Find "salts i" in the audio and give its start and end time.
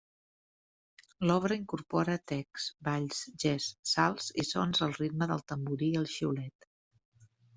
3.93-4.47